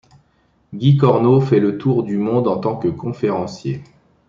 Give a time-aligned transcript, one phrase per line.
[0.73, 3.83] Guy Corneau fait le tour du monde en tant que conférencier.